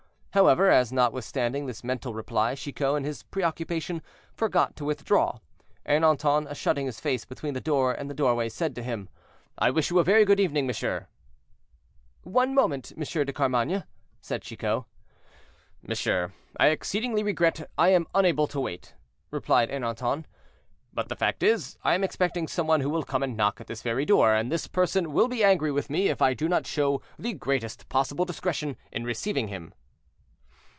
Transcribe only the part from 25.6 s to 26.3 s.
with me if